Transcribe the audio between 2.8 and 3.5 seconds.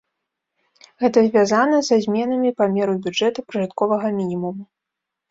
бюджэта